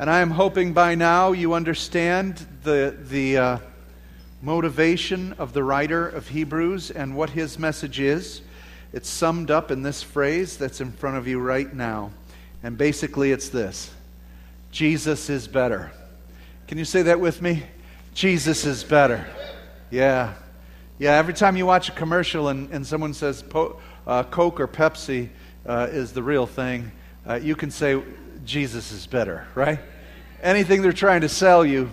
[0.00, 3.58] And I am hoping by now you understand the, the uh,
[4.40, 8.40] motivation of the writer of Hebrews and what his message is.
[8.94, 12.12] It's summed up in this phrase that's in front of you right now.
[12.62, 13.90] And basically, it's this
[14.70, 15.92] Jesus is better.
[16.66, 17.64] Can you say that with me?
[18.14, 19.26] Jesus is better.
[19.90, 20.32] Yeah.
[20.98, 24.66] Yeah, every time you watch a commercial and, and someone says po- uh, Coke or
[24.66, 25.28] Pepsi
[25.66, 26.90] uh, is the real thing,
[27.28, 28.00] uh, you can say
[28.44, 29.78] Jesus is better, right?
[30.42, 31.90] Anything they're trying to sell you,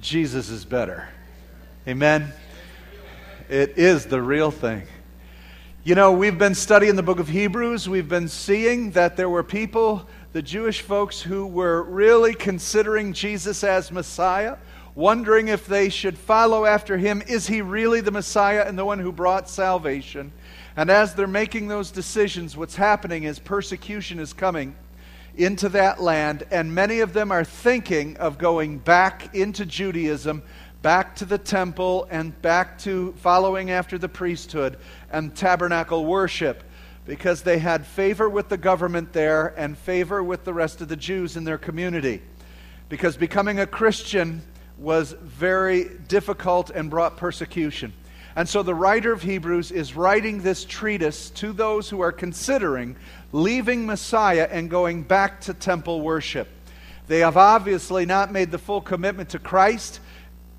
[0.00, 1.08] Jesus is better.
[1.88, 2.32] Amen?
[3.48, 4.82] It is the real thing.
[5.84, 7.88] You know, we've been studying the book of Hebrews.
[7.88, 13.62] We've been seeing that there were people, the Jewish folks, who were really considering Jesus
[13.62, 14.56] as Messiah,
[14.94, 17.22] wondering if they should follow after him.
[17.28, 20.32] Is he really the Messiah and the one who brought salvation?
[20.76, 24.74] And as they're making those decisions, what's happening is persecution is coming
[25.36, 30.42] into that land, and many of them are thinking of going back into Judaism
[30.86, 34.78] back to the temple and back to following after the priesthood
[35.10, 36.62] and tabernacle worship
[37.06, 40.94] because they had favor with the government there and favor with the rest of the
[40.94, 42.22] Jews in their community.
[42.88, 44.42] Because becoming a Christian
[44.78, 47.92] was very difficult and brought persecution.
[48.36, 52.96] And so the writer of Hebrews is writing this treatise to those who are considering
[53.32, 56.48] leaving Messiah and going back to temple worship.
[57.08, 60.00] They have obviously not made the full commitment to Christ,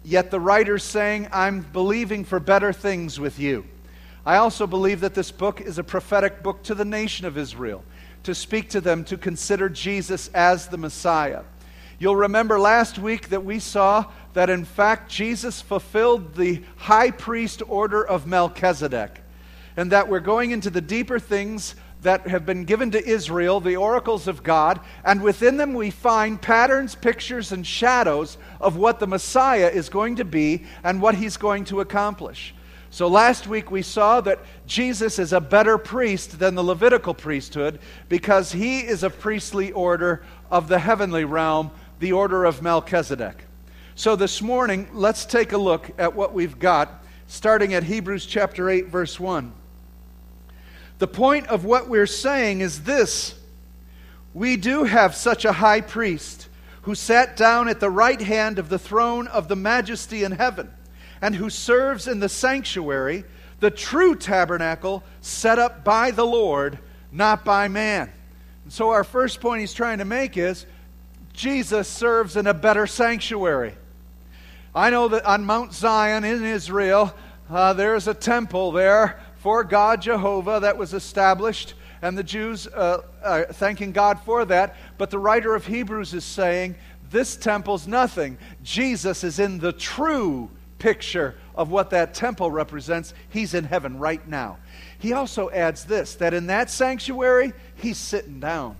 [0.07, 3.65] Yet the writer's saying, I'm believing for better things with you.
[4.25, 7.83] I also believe that this book is a prophetic book to the nation of Israel,
[8.23, 11.41] to speak to them to consider Jesus as the Messiah.
[11.99, 17.63] You'll remember last week that we saw that in fact Jesus fulfilled the high priest
[17.67, 19.21] order of Melchizedek,
[19.75, 21.73] and that we're going into the deeper things
[22.03, 26.39] that have been given to Israel, the oracles of God, and within them we find
[26.39, 31.37] patterns, pictures, and shadows of what the Messiah is going to be and what he's
[31.37, 32.53] going to accomplish.
[32.89, 37.79] So last week we saw that Jesus is a better priest than the Levitical priesthood
[38.07, 43.45] because he is a priestly order of the heavenly realm, the order of Melchizedek.
[43.95, 48.69] So this morning, let's take a look at what we've got, starting at Hebrews chapter
[48.69, 49.51] 8, verse 1.
[50.99, 53.35] The point of what we're saying is this
[54.33, 56.47] we do have such a high priest
[56.83, 60.71] who sat down at the right hand of the throne of the majesty in heaven
[61.21, 63.23] and who serves in the sanctuary,
[63.59, 66.77] the true tabernacle set up by the Lord,
[67.11, 68.11] not by man.
[68.63, 70.65] And so, our first point he's trying to make is
[71.37, 73.75] Jesus serves in a better sanctuary.
[74.73, 77.13] I know that on Mount Zion in Israel,
[77.47, 83.03] uh, there's a temple there for God Jehovah that was established, and the Jews uh,
[83.23, 84.75] are thanking God for that.
[84.97, 86.73] But the writer of Hebrews is saying,
[87.11, 88.39] This temple's nothing.
[88.63, 90.49] Jesus is in the true
[90.79, 93.13] picture of what that temple represents.
[93.29, 94.57] He's in heaven right now.
[94.97, 98.75] He also adds this that in that sanctuary, he's sitting down.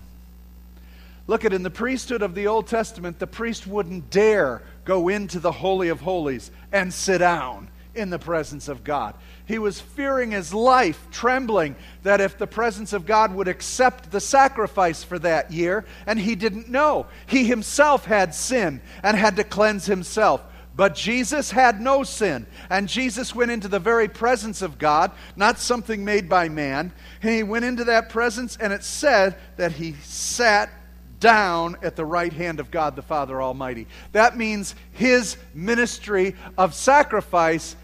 [1.28, 5.38] Look at in the priesthood of the Old Testament, the priest wouldn't dare go into
[5.38, 9.14] the Holy of Holies and sit down in the presence of God.
[9.44, 14.20] He was fearing his life, trembling that if the presence of God would accept the
[14.20, 17.06] sacrifice for that year, and he didn't know.
[17.26, 20.42] He himself had sin and had to cleanse himself.
[20.74, 22.46] But Jesus had no sin.
[22.70, 26.92] And Jesus went into the very presence of God, not something made by man.
[27.20, 30.70] And he went into that presence, and it said that he sat
[31.20, 33.86] down at the right hand of God the Father Almighty.
[34.12, 37.76] That means his ministry of sacrifice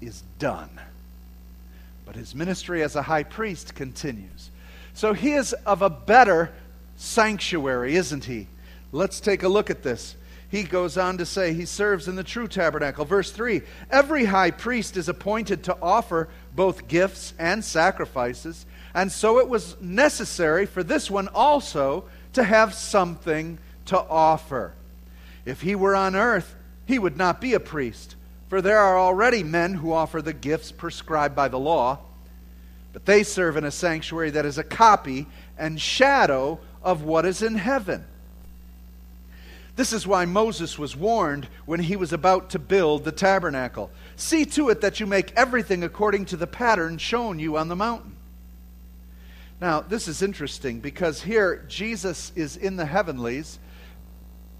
[0.00, 0.70] is done.
[2.04, 4.50] But his ministry as a high priest continues.
[4.94, 6.52] So he is of a better
[6.96, 8.48] sanctuary, isn't he?
[8.92, 10.16] Let's take a look at this.
[10.50, 13.04] He goes on to say he serves in the true tabernacle.
[13.04, 19.38] Verse 3 Every high priest is appointed to offer both gifts and sacrifices, and so
[19.38, 22.04] it was necessary for this one also
[22.34, 24.72] to have something to offer.
[25.44, 26.54] If he were on earth,
[26.86, 28.16] he would not be a priest
[28.50, 32.00] for there are already men who offer the gifts prescribed by the law,
[32.92, 37.42] but they serve in a sanctuary that is a copy and shadow of what is
[37.42, 38.04] in heaven.
[39.76, 43.88] This is why Moses was warned when he was about to build the tabernacle.
[44.16, 47.76] See to it that you make everything according to the pattern shown you on the
[47.76, 48.09] mountain.
[49.60, 53.58] Now, this is interesting because here Jesus is in the heavenlies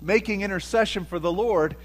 [0.02, 1.76] making intercession for the Lord,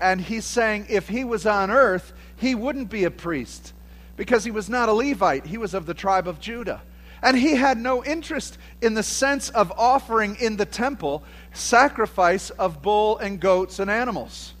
[0.00, 3.72] and he's saying if he was on earth, he wouldn't be a priest
[4.16, 5.46] because he was not a Levite.
[5.46, 6.82] He was of the tribe of Judah.
[7.22, 11.22] And he had no interest in the sense of offering in the temple
[11.52, 14.54] sacrifice of bull and goats and animals.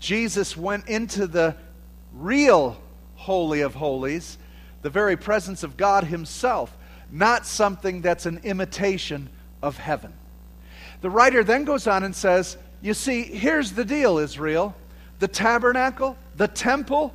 [0.00, 1.54] Jesus went into the
[2.12, 2.76] real
[3.14, 4.36] Holy of Holies,
[4.82, 6.76] the very presence of God Himself,
[7.10, 9.28] not something that's an imitation
[9.62, 10.12] of heaven.
[11.00, 14.74] The writer then goes on and says, You see, here's the deal, Israel.
[15.18, 17.14] The tabernacle, the temple,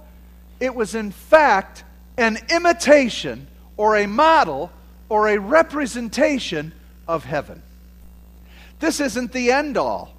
[0.60, 1.84] it was in fact
[2.18, 3.48] an imitation
[3.78, 4.72] or a model
[5.10, 6.72] or a representation
[7.08, 7.62] of heaven.
[8.80, 10.15] This isn't the end all.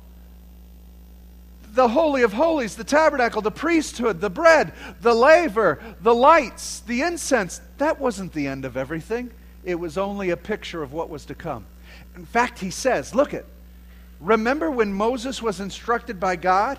[1.77, 7.03] The Holy of Holies, the tabernacle, the priesthood, the bread, the laver, the lights, the
[7.03, 9.31] incense, that wasn't the end of everything.
[9.63, 11.67] It was only a picture of what was to come.
[12.17, 13.45] In fact, he says, look it.
[14.21, 16.79] Remember when Moses was instructed by God?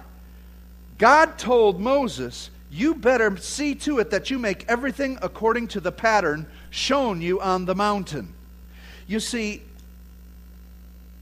[0.98, 5.92] God told Moses, You better see to it that you make everything according to the
[5.92, 8.34] pattern shown you on the mountain.
[9.06, 9.62] You see,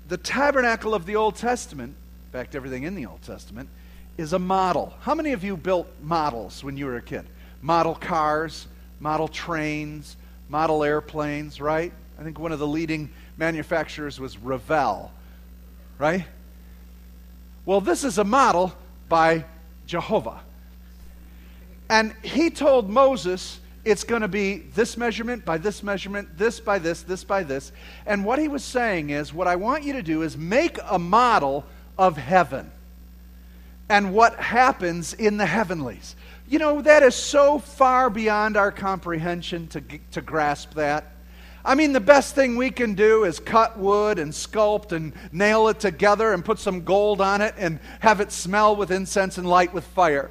[0.07, 1.95] the tabernacle of the Old Testament,
[2.35, 3.69] fact, everything in the Old Testament,
[4.17, 4.93] is a model.
[4.99, 7.25] How many of you built models when you were a kid?
[7.61, 8.67] Model cars,
[8.99, 10.17] model trains,
[10.49, 11.93] model airplanes, right?
[12.19, 15.13] I think one of the leading manufacturers was Revell,
[15.97, 16.25] right?
[17.65, 18.73] Well, this is a model
[19.07, 19.45] by
[19.87, 20.41] Jehovah.
[21.89, 26.79] And he told Moses, it's going to be this measurement by this measurement, this by
[26.79, 27.71] this, this by this.
[28.05, 30.99] And what he was saying is, what I want you to do is make a
[30.99, 31.63] model
[31.97, 32.71] of heaven
[33.89, 36.15] and what happens in the heavenlies.
[36.47, 39.81] You know, that is so far beyond our comprehension to,
[40.11, 41.11] to grasp that.
[41.63, 45.67] I mean, the best thing we can do is cut wood and sculpt and nail
[45.67, 49.49] it together and put some gold on it and have it smell with incense and
[49.49, 50.29] light with fire.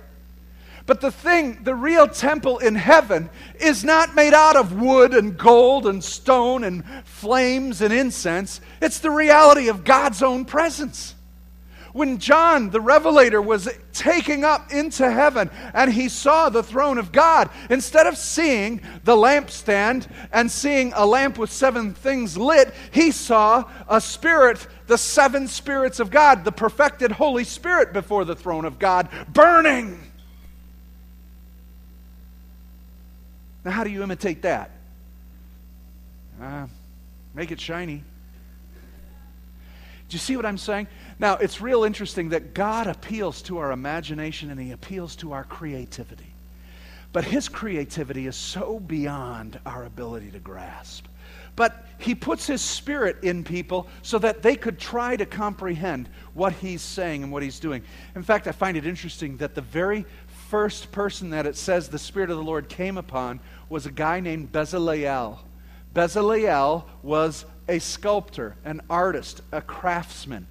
[0.86, 5.36] But the thing, the real temple in heaven, is not made out of wood and
[5.36, 8.60] gold and stone and flames and incense.
[8.80, 11.13] It's the reality of God's own presence.
[11.94, 17.10] When John, the Revelator, was taking up into heaven and he saw the throne of
[17.10, 23.10] God, instead of seeing the lampstand and seeing a lamp with seven things lit, he
[23.10, 28.66] saw a spirit, the seven spirits of God, the perfected Holy Spirit before the throne
[28.66, 29.98] of God, burning
[33.64, 34.70] Now, how do you imitate that?
[36.40, 36.66] Uh,
[37.32, 38.04] make it shiny.
[40.08, 40.86] Do you see what I'm saying?
[41.18, 45.44] Now, it's real interesting that God appeals to our imagination and He appeals to our
[45.44, 46.32] creativity.
[47.12, 51.06] But His creativity is so beyond our ability to grasp.
[51.54, 56.52] But He puts His Spirit in people so that they could try to comprehend what
[56.54, 57.84] He's saying and what He's doing.
[58.16, 60.04] In fact, I find it interesting that the very
[60.48, 63.38] first person that it says the Spirit of the Lord came upon
[63.68, 65.38] was a guy named Bezaleel.
[65.94, 70.48] Bezaleel was a sculptor, an artist, a craftsman.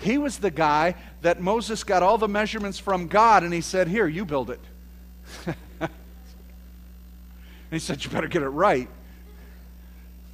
[0.00, 3.88] He was the guy that Moses got all the measurements from God and he said,
[3.88, 4.60] Here, you build it.
[5.80, 5.90] and
[7.70, 8.88] he said, You better get it right.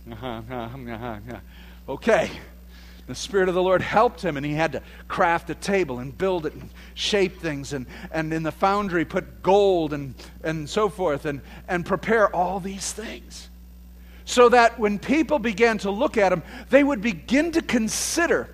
[1.89, 2.31] Okay
[3.07, 6.17] the Spirit of the Lord helped him, and he had to craft a table and
[6.17, 10.89] build it and shape things, and, and in the foundry put gold and, and so
[10.89, 13.49] forth, and, and prepare all these things.
[14.25, 18.49] So that when people began to look at him, they would begin to consider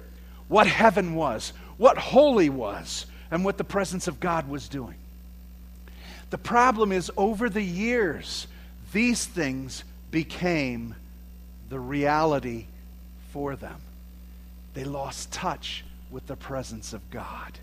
[0.53, 4.97] what heaven was, what holy was, and what the presence of God was doing.
[6.31, 8.47] The problem is, over the years,
[8.93, 10.95] these things became
[11.69, 12.67] the reality
[13.33, 13.81] for them
[14.75, 17.59] they lost touch with the presence of God.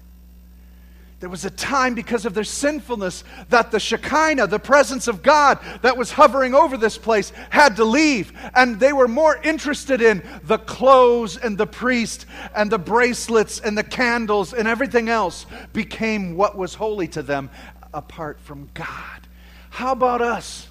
[1.19, 5.59] There was a time because of their sinfulness that the Shekinah, the presence of God
[5.81, 8.31] that was hovering over this place, had to leave.
[8.55, 13.77] And they were more interested in the clothes and the priest and the bracelets and
[13.77, 17.49] the candles and everything else became what was holy to them
[17.93, 19.27] apart from God.
[19.71, 20.69] How about us?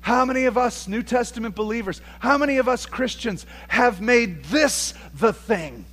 [0.00, 4.94] How many of us New Testament believers, how many of us Christians have made this
[5.14, 5.84] the thing?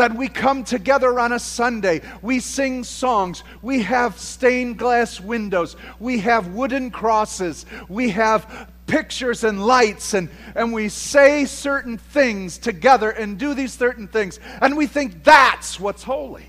[0.00, 5.76] That we come together on a Sunday, we sing songs, we have stained glass windows,
[5.98, 12.56] we have wooden crosses, we have pictures and lights, and, and we say certain things
[12.56, 16.46] together and do these certain things, and we think that's what's holy.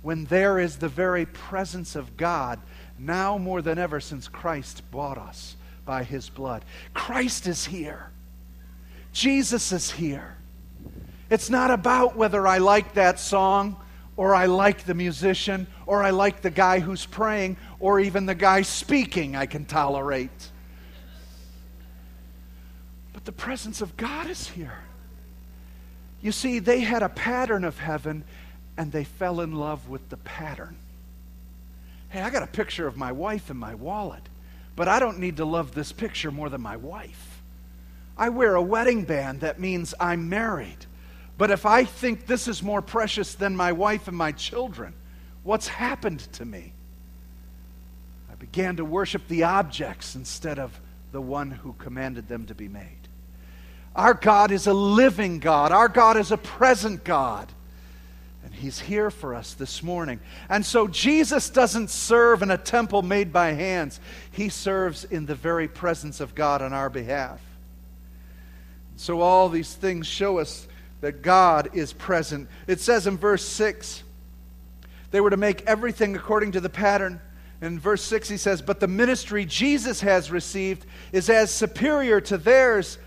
[0.00, 2.60] When there is the very presence of God
[2.98, 5.54] now more than ever since Christ bought us
[5.84, 6.64] by his blood.
[6.94, 8.08] Christ is here.
[9.12, 10.37] Jesus is here.
[11.30, 13.76] It's not about whether I like that song
[14.16, 18.34] or I like the musician or I like the guy who's praying or even the
[18.34, 20.50] guy speaking I can tolerate.
[23.12, 24.80] But the presence of God is here.
[26.20, 28.24] You see, they had a pattern of heaven
[28.76, 30.76] and they fell in love with the pattern.
[32.08, 34.22] Hey, I got a picture of my wife in my wallet,
[34.74, 37.42] but I don't need to love this picture more than my wife.
[38.16, 40.86] I wear a wedding band that means I'm married.
[41.38, 44.92] But if I think this is more precious than my wife and my children,
[45.44, 46.72] what's happened to me?
[48.30, 50.78] I began to worship the objects instead of
[51.12, 52.84] the one who commanded them to be made.
[53.94, 57.52] Our God is a living God, our God is a present God.
[58.44, 60.20] And He's here for us this morning.
[60.48, 64.00] And so Jesus doesn't serve in a temple made by hands,
[64.32, 67.40] He serves in the very presence of God on our behalf.
[68.96, 70.66] So all these things show us
[71.00, 72.48] that God is present.
[72.66, 74.02] It says in verse 6
[75.10, 77.20] they were to make everything according to the pattern.
[77.60, 82.38] In verse 6, he says, But the ministry Jesus has received is as superior to
[82.38, 82.98] theirs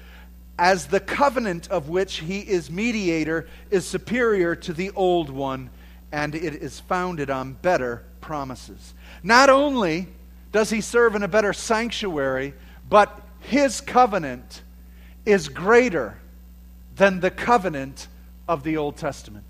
[0.58, 5.70] as the covenant of which he is mediator is superior to the old one,
[6.12, 8.94] and it is founded on better promises.
[9.24, 10.08] Not only
[10.52, 12.54] does he serve in a better sanctuary,
[12.90, 14.62] but his covenant
[15.26, 16.18] is greater
[17.02, 18.08] than the covenant
[18.48, 19.44] of the Old Testament.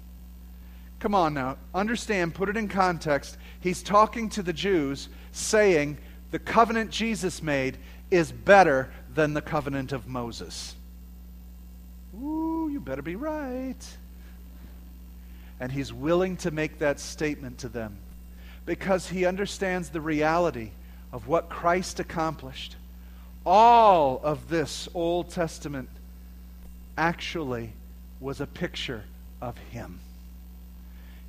[0.99, 3.35] Come on now, understand, put it in context.
[3.59, 5.97] He's talking to the Jews, saying
[6.31, 7.77] the covenant Jesus made
[8.09, 10.75] is better than the covenant of Moses.
[12.15, 13.97] Ooh, you better be right.
[15.59, 17.97] And he's willing to make that statement to them
[18.65, 20.71] because he understands the reality
[21.11, 22.77] of what Christ accomplished.
[23.45, 25.89] All of this Old Testament
[26.97, 27.73] actually
[28.19, 29.03] was a picture
[29.41, 29.99] of him.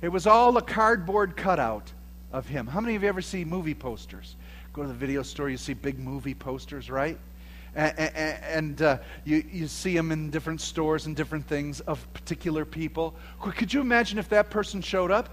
[0.01, 1.91] It was all a cardboard cutout
[2.31, 2.67] of him.
[2.67, 4.35] How many of you ever see movie posters?
[4.73, 7.17] Go to the video store, you see big movie posters, right?
[7.75, 13.15] And, uh, you, you see them in different stores and different things of particular people.
[13.41, 15.29] Could you imagine if that person showed up?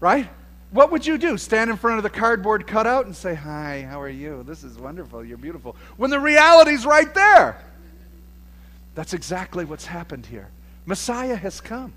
[0.00, 0.28] Right?
[0.70, 1.38] What would you do?
[1.38, 4.42] Stand in front of the cardboard cutout and say, Hi, how are you?
[4.42, 5.24] This is wonderful.
[5.24, 5.76] You're beautiful.
[5.96, 7.62] When the reality's right there.
[8.94, 10.48] That's exactly what's happened here.
[10.86, 11.92] Messiah has come.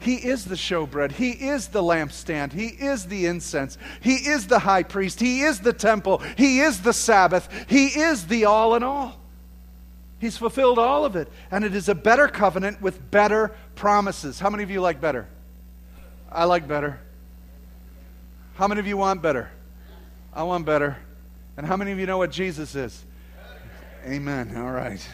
[0.00, 1.12] He is the showbread.
[1.12, 2.52] He is the lampstand.
[2.52, 3.78] He is the incense.
[4.00, 5.20] He is the high priest.
[5.20, 6.18] He is the temple.
[6.36, 7.48] He is the Sabbath.
[7.68, 9.18] He is the all in all.
[10.18, 11.28] He's fulfilled all of it.
[11.50, 14.40] And it is a better covenant with better promises.
[14.40, 15.26] How many of you like better?
[16.30, 17.00] I like better.
[18.54, 19.50] How many of you want better?
[20.32, 20.96] I want better.
[21.56, 23.04] And how many of you know what Jesus is?
[24.04, 24.56] Amen.
[24.56, 25.04] All right.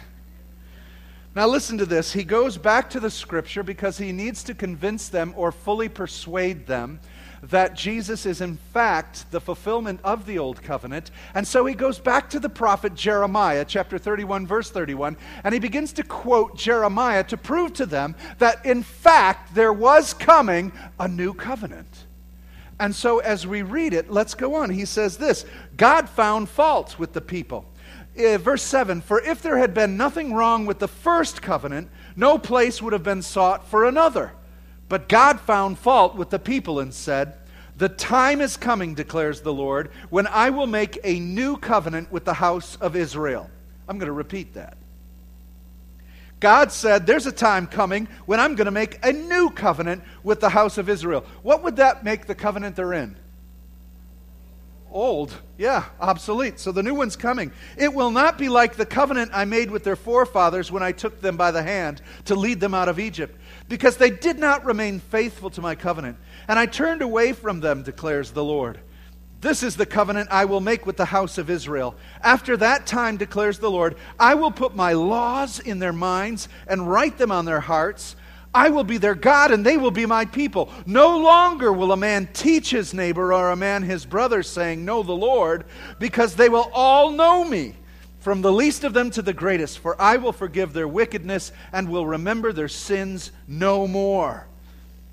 [1.35, 2.13] Now, listen to this.
[2.13, 6.67] He goes back to the scripture because he needs to convince them or fully persuade
[6.67, 7.01] them
[7.43, 11.11] that Jesus is, in fact, the fulfillment of the old covenant.
[11.35, 15.61] And so he goes back to the prophet Jeremiah, chapter 31, verse 31, and he
[15.61, 21.09] begins to quote Jeremiah to prove to them that, in fact, there was coming a
[21.09, 22.07] new covenant.
[22.81, 24.71] And so as we read it, let's go on.
[24.71, 25.45] He says this
[25.77, 27.67] God found fault with the people.
[28.19, 32.39] Uh, verse 7 For if there had been nothing wrong with the first covenant, no
[32.39, 34.33] place would have been sought for another.
[34.89, 37.35] But God found fault with the people and said,
[37.77, 42.25] The time is coming, declares the Lord, when I will make a new covenant with
[42.25, 43.51] the house of Israel.
[43.89, 44.79] I'm going to repeat that.
[46.41, 50.41] God said, There's a time coming when I'm going to make a new covenant with
[50.41, 51.25] the house of Israel.
[51.43, 53.17] What would that make the covenant they're in?
[54.91, 55.33] Old.
[55.57, 56.59] Yeah, obsolete.
[56.59, 57.53] So the new one's coming.
[57.77, 61.21] It will not be like the covenant I made with their forefathers when I took
[61.21, 64.99] them by the hand to lead them out of Egypt, because they did not remain
[64.99, 66.17] faithful to my covenant.
[66.49, 68.81] And I turned away from them, declares the Lord.
[69.41, 71.95] This is the covenant I will make with the house of Israel.
[72.23, 76.91] After that time, declares the Lord, I will put my laws in their minds and
[76.91, 78.17] write them on their hearts.
[78.53, 80.71] I will be their God and they will be my people.
[80.85, 85.03] No longer will a man teach his neighbor or a man his brother, saying, Know
[85.03, 85.65] the Lord,
[85.99, 87.75] because they will all know me,
[88.19, 89.79] from the least of them to the greatest.
[89.79, 94.49] For I will forgive their wickedness and will remember their sins no more.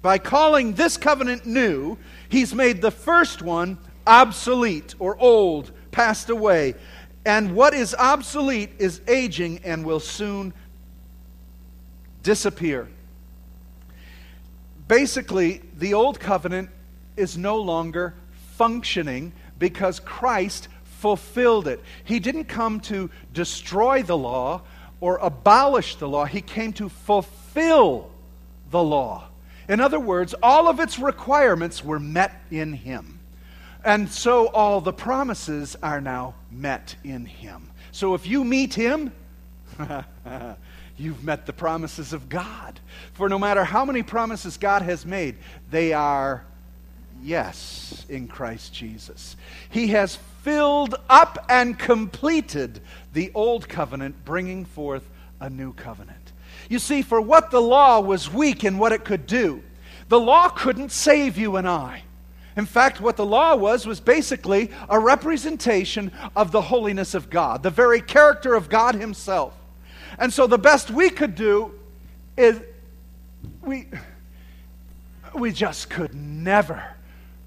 [0.02, 6.76] By calling this covenant new, he's made the first one obsolete or old, passed away.
[7.26, 10.54] And what is obsolete is aging and will soon
[12.24, 12.88] disappear.
[14.88, 16.70] Basically, the old covenant
[17.18, 18.14] is no longer
[18.56, 21.84] functioning because Christ fulfilled it.
[22.04, 24.62] He didn't come to destroy the law
[25.00, 28.10] or abolish the law, He came to fulfill
[28.72, 29.28] the law.
[29.70, 33.17] In other words, all of its requirements were met in him.
[33.88, 37.70] And so all the promises are now met in him.
[37.94, 39.14] So if you meet him,
[40.98, 42.82] you've met the promises of God.
[43.14, 45.36] For no matter how many promises God has made,
[45.72, 46.44] they are
[47.24, 49.38] yes in Christ Jesus.
[49.70, 52.82] He has filled up and completed
[53.14, 56.34] the old covenant, bringing forth a new covenant.
[56.68, 59.64] You see, for what the law was weak in what it could do,
[60.10, 62.04] the law couldn't save you and I.
[62.58, 67.62] In fact, what the law was was basically a representation of the holiness of God,
[67.62, 69.54] the very character of God Himself.
[70.18, 71.72] And so the best we could do
[72.36, 72.60] is
[73.62, 73.88] we,
[75.36, 76.96] we just could never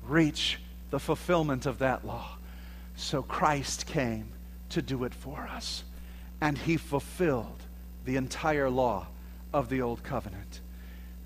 [0.07, 2.37] reach the fulfillment of that law.
[2.95, 4.29] So Christ came
[4.69, 5.83] to do it for us.
[6.41, 7.59] And He fulfilled
[8.05, 9.09] the entire law
[9.53, 10.61] of the Old Covenant.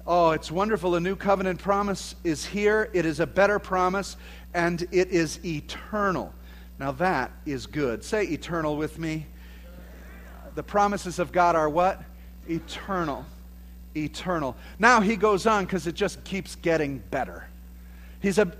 [0.06, 0.96] Oh, it's wonderful.
[0.96, 2.90] A new covenant promise is here.
[2.92, 4.16] It is a better promise,
[4.52, 6.34] and it is eternal.
[6.78, 8.04] Now, that is good.
[8.04, 9.26] Say eternal with me.
[10.54, 12.02] The promises of God are what?
[12.48, 13.24] Eternal.
[13.96, 14.56] Eternal.
[14.78, 17.46] Now he goes on because it just keeps getting better.
[18.20, 18.52] He's a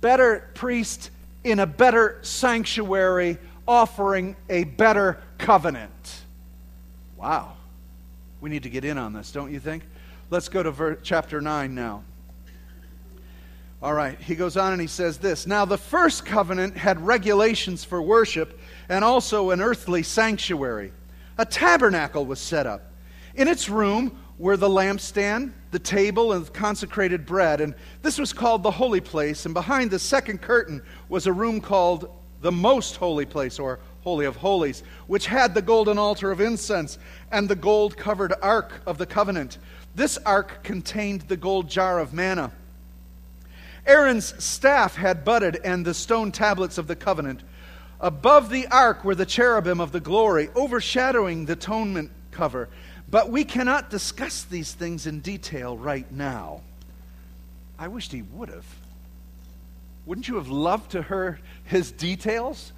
[0.00, 1.10] better priest
[1.44, 3.38] in a better sanctuary,
[3.68, 6.22] offering a better covenant.
[7.16, 7.54] Wow.
[8.40, 9.82] We need to get in on this, don't you think?
[10.28, 12.02] Let's go to ver- chapter 9 now.
[13.80, 17.84] All right, he goes on and he says this Now, the first covenant had regulations
[17.84, 20.92] for worship and also an earthly sanctuary.
[21.38, 22.90] A tabernacle was set up.
[23.36, 27.60] In its room were the lampstand, the table, and the consecrated bread.
[27.60, 29.44] And this was called the holy place.
[29.44, 34.26] And behind the second curtain was a room called the most holy place, or Holy
[34.26, 36.96] of Holies, which had the golden altar of incense
[37.32, 39.58] and the gold covered ark of the covenant.
[39.96, 42.52] This ark contained the gold jar of manna.
[43.86, 47.42] Aaron's staff had budded and the stone tablets of the covenant.
[47.98, 52.68] Above the ark were the cherubim of the glory, overshadowing the atonement cover.
[53.08, 56.60] But we cannot discuss these things in detail right now.
[57.78, 58.66] I wished he would have.
[60.04, 62.72] Wouldn't you have loved to hear his details?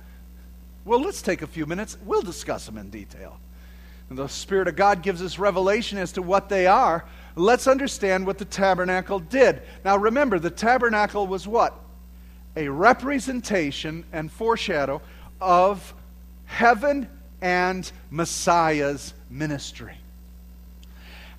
[0.85, 1.99] Well, let's take a few minutes.
[2.05, 3.41] We'll discuss them in detail.
[4.11, 7.05] The Spirit of God gives us revelation as to what they are.
[7.37, 9.63] Let's understand what the tabernacle did.
[9.85, 11.79] Now, remember, the tabernacle was what?
[12.57, 15.03] A representation and foreshadow
[15.41, 15.95] of
[16.47, 17.09] heaven
[17.43, 19.97] and Messiah's ministry.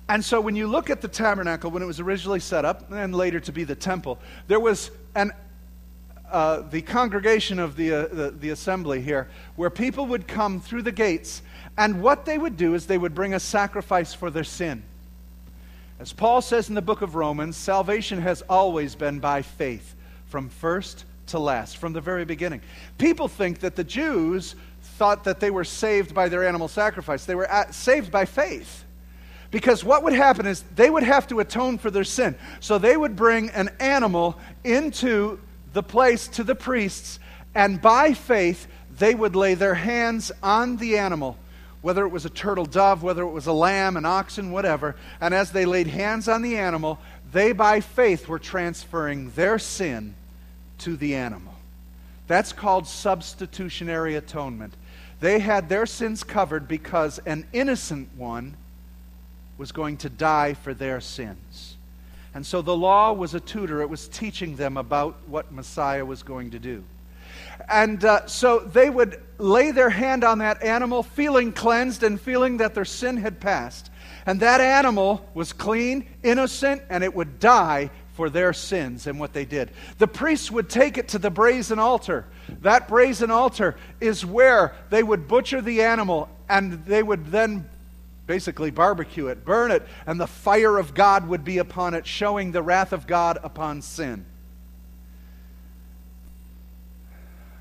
[0.08, 3.14] And so, when you look at the tabernacle, when it was originally set up and
[3.14, 5.32] later to be the temple, there was an
[6.30, 10.82] uh, the congregation of the, uh, the, the assembly here, where people would come through
[10.82, 11.42] the gates
[11.80, 14.82] and what they would do is they would bring a sacrifice for their sin.
[15.98, 19.94] As Paul says in the book of Romans, salvation has always been by faith,
[20.26, 22.60] from first to last, from the very beginning.
[22.98, 24.56] People think that the Jews
[24.98, 28.84] thought that they were saved by their animal sacrifice, they were at, saved by faith.
[29.50, 32.36] Because what would happen is they would have to atone for their sin.
[32.60, 35.40] So they would bring an animal into
[35.72, 37.18] the place to the priests,
[37.54, 38.66] and by faith,
[38.98, 41.38] they would lay their hands on the animal
[41.82, 44.96] whether it was a turtle dove, whether it was a lamb, an oxen, whatever.
[45.20, 46.98] And as they laid hands on the animal,
[47.32, 50.14] they by faith were transferring their sin
[50.78, 51.54] to the animal.
[52.26, 54.74] That's called substitutionary atonement.
[55.20, 58.56] They had their sins covered because an innocent one
[59.58, 61.76] was going to die for their sins.
[62.32, 66.22] And so the law was a tutor, it was teaching them about what Messiah was
[66.22, 66.84] going to do.
[67.68, 72.58] And uh, so they would lay their hand on that animal, feeling cleansed and feeling
[72.58, 73.90] that their sin had passed.
[74.26, 79.32] And that animal was clean, innocent, and it would die for their sins and what
[79.32, 79.70] they did.
[79.98, 82.26] The priests would take it to the brazen altar.
[82.60, 87.68] That brazen altar is where they would butcher the animal and they would then
[88.26, 92.52] basically barbecue it, burn it, and the fire of God would be upon it, showing
[92.52, 94.24] the wrath of God upon sin.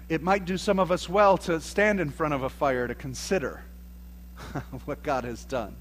[0.10, 2.96] It might do some of us well to stand in front of a fire to
[2.96, 3.62] consider
[4.86, 5.76] what God has done.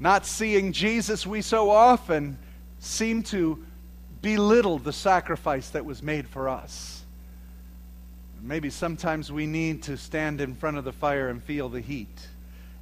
[0.00, 2.36] Not seeing Jesus, we so often
[2.80, 3.64] seem to
[4.20, 7.02] belittle the sacrifice that was made for us.
[8.42, 12.28] Maybe sometimes we need to stand in front of the fire and feel the heat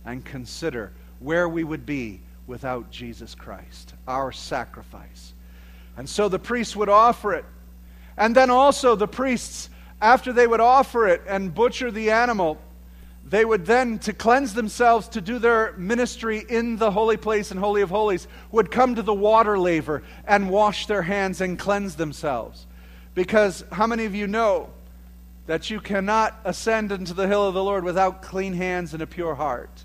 [0.05, 5.35] and consider where we would be without Jesus Christ, our sacrifice.
[5.97, 7.45] And so the priests would offer it.
[8.17, 9.69] And then also the priests
[10.03, 12.59] after they would offer it and butcher the animal,
[13.25, 17.61] they would then, to cleanse themselves, to do their ministry in the holy place and
[17.61, 21.95] Holy of Holies, would come to the water laver and wash their hands and cleanse
[21.95, 22.67] themselves.
[23.15, 24.71] Because how many of you know
[25.47, 29.07] that you cannot ascend into the hill of the Lord without clean hands and a
[29.07, 29.85] pure heart?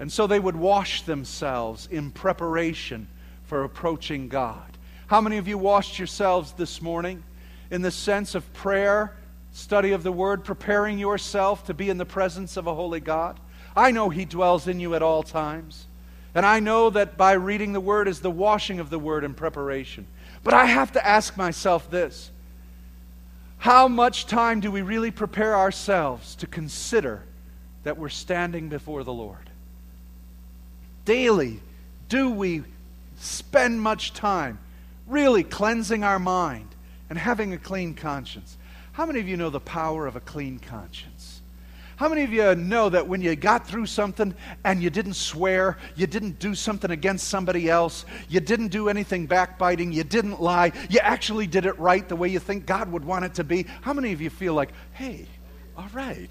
[0.00, 3.06] And so they would wash themselves in preparation
[3.44, 4.76] for approaching God.
[5.06, 7.22] How many of you washed yourselves this morning
[7.70, 9.14] in the sense of prayer,
[9.54, 13.38] study of the Word, preparing yourself to be in the presence of a holy God?
[13.76, 15.86] I know He dwells in you at all times.
[16.34, 19.34] And I know that by reading the Word is the washing of the Word in
[19.34, 20.06] preparation.
[20.42, 22.30] But I have to ask myself this
[23.58, 27.22] How much time do we really prepare ourselves to consider
[27.84, 29.50] that we're standing before the Lord?
[31.04, 31.60] Daily,
[32.08, 32.64] do we
[33.18, 34.58] spend much time
[35.06, 36.68] really cleansing our mind
[37.08, 38.56] and having a clean conscience?
[38.94, 41.42] How many of you know the power of a clean conscience?
[41.96, 44.32] How many of you know that when you got through something
[44.64, 49.26] and you didn't swear, you didn't do something against somebody else, you didn't do anything
[49.26, 53.04] backbiting, you didn't lie, you actually did it right the way you think God would
[53.04, 53.66] want it to be?
[53.82, 55.26] How many of you feel like, hey,
[55.76, 56.30] all right,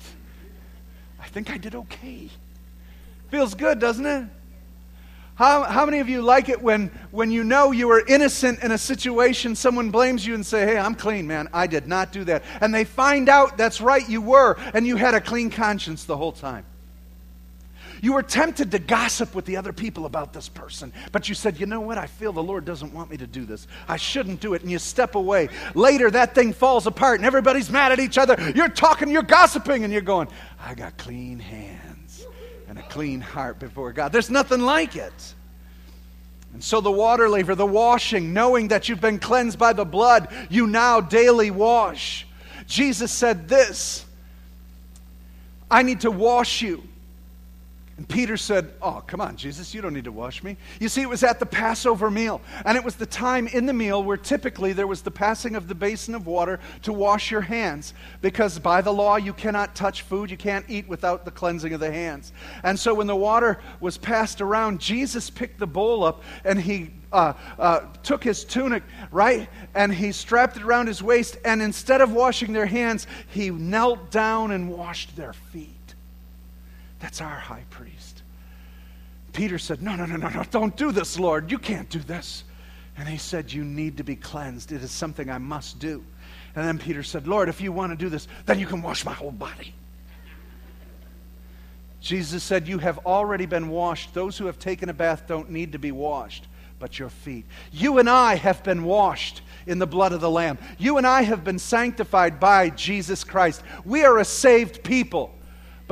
[1.19, 2.29] I think I did okay?
[3.29, 4.25] Feels good, doesn't it?
[5.35, 8.71] How, how many of you like it when, when you know you were innocent in
[8.71, 11.49] a situation, someone blames you and say, hey, I'm clean, man.
[11.51, 12.43] I did not do that.
[12.61, 16.15] And they find out that's right, you were, and you had a clean conscience the
[16.15, 16.65] whole time.
[17.99, 21.59] You were tempted to gossip with the other people about this person, but you said,
[21.59, 21.97] you know what?
[21.97, 23.65] I feel the Lord doesn't want me to do this.
[23.87, 24.61] I shouldn't do it.
[24.61, 25.47] And you step away.
[25.73, 28.35] Later, that thing falls apart and everybody's mad at each other.
[28.55, 30.27] You're talking, you're gossiping, and you're going,
[30.61, 31.82] I got clean hands
[32.73, 34.11] and a clean heart before God.
[34.11, 35.13] There's nothing like it.
[36.53, 40.27] And so the water laver, the washing, knowing that you've been cleansed by the blood,
[40.49, 42.25] you now daily wash.
[42.65, 44.05] Jesus said this
[45.69, 46.81] I need to wash you
[47.95, 50.57] and Peter said, Oh, come on, Jesus, you don't need to wash me.
[50.79, 52.41] You see, it was at the Passover meal.
[52.65, 55.67] And it was the time in the meal where typically there was the passing of
[55.67, 57.93] the basin of water to wash your hands.
[58.21, 61.79] Because by the law, you cannot touch food, you can't eat without the cleansing of
[61.79, 62.33] the hands.
[62.63, 66.89] And so when the water was passed around, Jesus picked the bowl up and he
[67.11, 69.47] uh, uh, took his tunic, right?
[69.75, 71.37] And he strapped it around his waist.
[71.45, 75.69] And instead of washing their hands, he knelt down and washed their feet.
[77.03, 78.23] That's our high priest.
[79.33, 81.51] Peter said, No, no, no, no, no, don't do this, Lord.
[81.51, 82.45] You can't do this.
[82.95, 84.71] And he said, You need to be cleansed.
[84.71, 86.01] It is something I must do.
[86.55, 89.03] And then Peter said, Lord, if you want to do this, then you can wash
[89.03, 89.73] my whole body.
[91.99, 94.13] Jesus said, You have already been washed.
[94.13, 96.47] Those who have taken a bath don't need to be washed,
[96.79, 97.45] but your feet.
[97.73, 100.57] You and I have been washed in the blood of the Lamb.
[100.77, 103.61] You and I have been sanctified by Jesus Christ.
[103.83, 105.35] We are a saved people.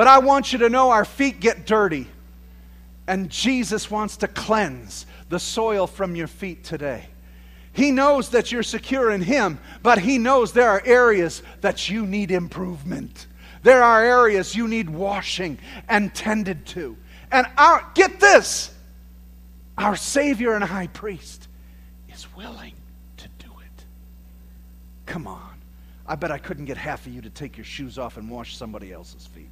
[0.01, 2.07] But I want you to know our feet get dirty.
[3.05, 7.05] And Jesus wants to cleanse the soil from your feet today.
[7.71, 12.07] He knows that you're secure in Him, but He knows there are areas that you
[12.07, 13.27] need improvement.
[13.61, 16.97] There are areas you need washing and tended to.
[17.31, 18.73] And our, get this
[19.77, 21.47] our Savior and High Priest
[22.11, 22.73] is willing
[23.17, 23.85] to do it.
[25.05, 25.61] Come on.
[26.07, 28.57] I bet I couldn't get half of you to take your shoes off and wash
[28.57, 29.50] somebody else's feet.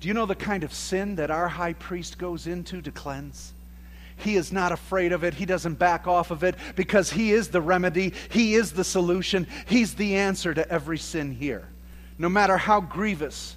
[0.00, 3.52] Do you know the kind of sin that our high priest goes into to cleanse?
[4.16, 5.34] He is not afraid of it.
[5.34, 8.14] He doesn't back off of it because He is the remedy.
[8.30, 9.46] He is the solution.
[9.66, 11.68] He's the answer to every sin here.
[12.18, 13.56] No matter how grievous,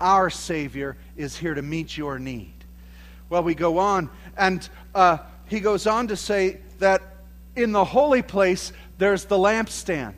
[0.00, 2.52] our Savior is here to meet your need.
[3.28, 7.02] Well, we go on, and uh, he goes on to say that
[7.54, 10.14] in the holy place, there's the lampstand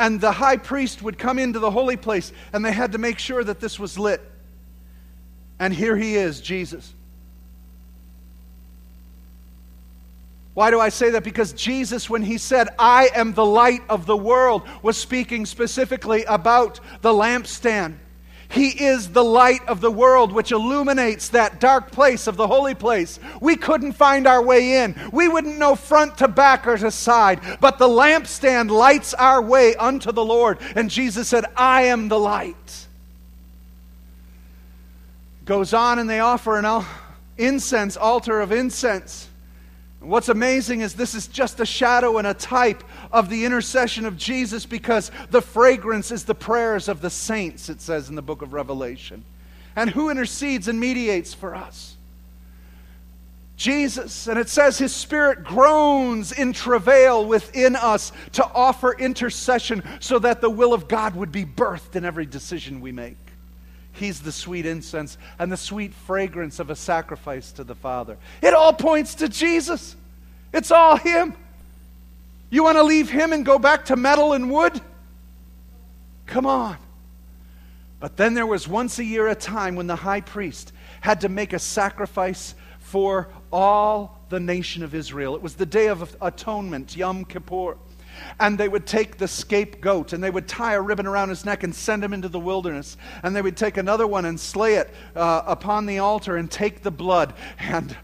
[0.00, 3.18] and the high priest would come into the holy place, and they had to make
[3.18, 4.22] sure that this was lit.
[5.58, 6.94] And here he is, Jesus.
[10.54, 11.22] Why do I say that?
[11.22, 16.24] Because Jesus, when he said, I am the light of the world, was speaking specifically
[16.24, 17.96] about the lampstand.
[18.50, 22.74] He is the light of the world which illuminates that dark place of the holy
[22.74, 23.20] place.
[23.40, 24.96] We couldn't find our way in.
[25.12, 27.40] We wouldn't know front to back or to side.
[27.60, 30.58] But the lampstand lights our way unto the Lord.
[30.74, 32.86] And Jesus said, I am the light.
[35.44, 36.84] Goes on and they offer an
[37.38, 39.29] incense, altar of incense.
[40.00, 42.82] What's amazing is this is just a shadow and a type
[43.12, 47.82] of the intercession of Jesus because the fragrance is the prayers of the saints, it
[47.82, 49.22] says in the book of Revelation.
[49.76, 51.96] And who intercedes and mediates for us?
[53.60, 54.26] Jesus.
[54.26, 60.40] And it says his spirit groans in travail within us to offer intercession so that
[60.40, 63.18] the will of God would be birthed in every decision we make.
[64.00, 68.16] He's the sweet incense and the sweet fragrance of a sacrifice to the Father.
[68.40, 69.94] It all points to Jesus.
[70.54, 71.34] It's all Him.
[72.48, 74.80] You want to leave Him and go back to metal and wood?
[76.24, 76.78] Come on.
[78.00, 81.28] But then there was once a year a time when the high priest had to
[81.28, 85.36] make a sacrifice for all the nation of Israel.
[85.36, 87.76] It was the day of atonement, Yom Kippur.
[88.38, 91.62] And they would take the scapegoat and they would tie a ribbon around his neck
[91.62, 92.96] and send him into the wilderness.
[93.22, 96.82] And they would take another one and slay it uh, upon the altar and take
[96.82, 97.34] the blood.
[97.58, 97.96] And,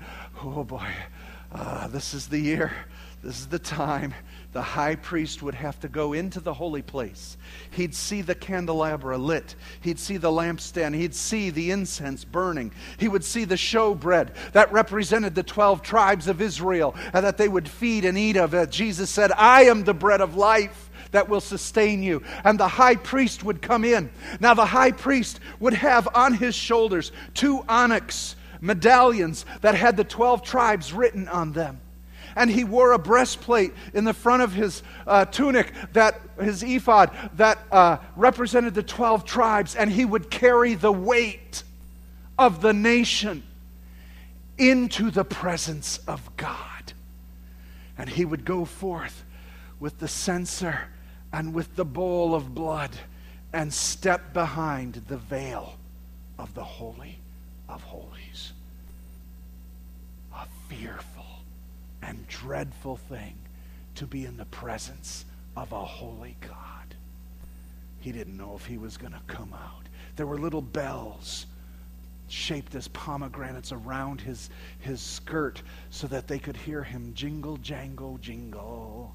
[0.42, 0.88] oh boy,
[1.52, 2.72] uh, this is the year,
[3.22, 4.14] this is the time
[4.57, 7.37] the high priest would have to go into the holy place.
[7.73, 9.55] He'd see the candelabra lit.
[9.83, 10.95] He'd see the lampstand.
[10.95, 12.73] He'd see the incense burning.
[12.97, 17.49] He would see the showbread that represented the 12 tribes of Israel and that they
[17.49, 18.71] would feed and eat of it.
[18.71, 22.23] Jesus said, I am the bread of life that will sustain you.
[22.42, 24.09] And the high priest would come in.
[24.40, 30.05] Now, the high priest would have on his shoulders two onyx medallions that had the
[30.05, 31.79] 12 tribes written on them
[32.37, 37.11] and he wore a breastplate in the front of his uh, tunic, that his ephod,
[37.35, 41.62] that uh, represented the 12 tribes, and he would carry the weight
[42.38, 43.42] of the nation
[44.59, 46.92] into the presence of God.
[47.99, 49.25] And he would go forth
[49.81, 50.88] with the censer
[51.33, 52.90] and with the bowl of blood
[53.53, 55.77] and step behind the veil
[56.38, 57.18] of the Holy
[57.68, 58.53] of Holies.
[60.35, 61.15] A fearful
[62.07, 63.35] and dreadful thing
[63.97, 65.25] to be in the presence
[65.57, 66.95] of a holy God.
[68.01, 69.87] He didn't know if he was going to come out.
[70.16, 71.47] There were little bells
[72.29, 78.19] shaped as pomegranates around his, his skirt so that they could hear him jingle, jangle,
[78.19, 79.14] jingle.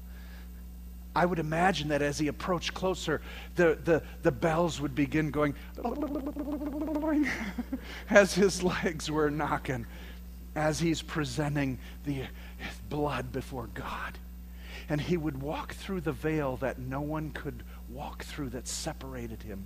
[1.14, 3.20] I would imagine that as he approached closer,
[3.56, 5.54] the, the, the bells would begin going
[8.10, 9.84] as his legs were knocking,
[10.54, 12.24] as he's presenting the
[12.88, 14.18] blood before God.
[14.88, 19.42] And he would walk through the veil that no one could walk through that separated
[19.42, 19.64] him.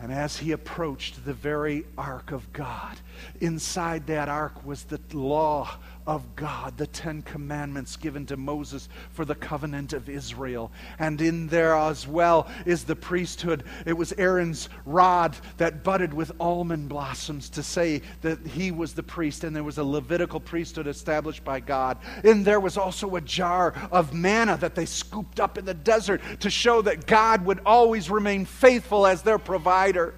[0.00, 2.98] And as he approached the very ark of God,
[3.40, 9.24] inside that ark was the law of God, the Ten Commandments given to Moses for
[9.24, 10.70] the covenant of Israel.
[10.98, 13.64] And in there as well is the priesthood.
[13.86, 19.02] It was Aaron's rod that budded with almond blossoms to say that he was the
[19.02, 21.98] priest, and there was a Levitical priesthood established by God.
[22.22, 26.20] And there was also a jar of manna that they scooped up in the desert
[26.40, 30.14] to show that God would always remain faithful as their provider.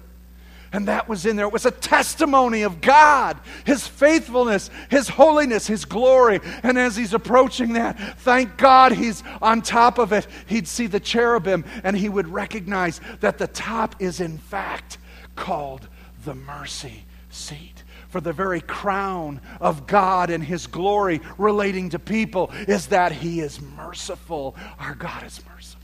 [0.73, 1.45] And that was in there.
[1.45, 6.39] It was a testimony of God, His faithfulness, His holiness, His glory.
[6.63, 10.27] And as He's approaching that, thank God He's on top of it.
[10.47, 14.97] He'd see the cherubim and He would recognize that the top is, in fact,
[15.35, 15.87] called
[16.25, 17.83] the mercy seat.
[18.09, 23.39] For the very crown of God and His glory relating to people is that He
[23.39, 24.55] is merciful.
[24.79, 25.81] Our God is merciful.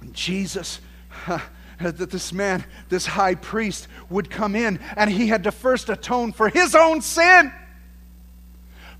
[0.00, 0.80] And Jesus
[1.80, 5.88] Uh, that this man, this high priest, would come in and he had to first
[5.88, 7.52] atone for his own sin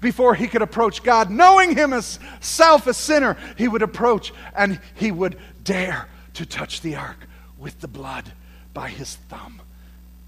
[0.00, 1.30] before he could approach God.
[1.30, 6.80] Knowing him as self a sinner, he would approach and he would dare to touch
[6.80, 7.26] the ark
[7.58, 8.30] with the blood
[8.74, 9.62] by his thumb